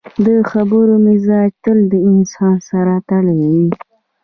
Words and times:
د 0.25 0.27
خبرو 0.51 0.93
مزاج 1.05 1.49
تل 1.63 1.77
د 1.91 1.93
انسان 2.09 2.55
سره 2.69 2.93
تړلی 3.09 3.47
وي 3.57 3.69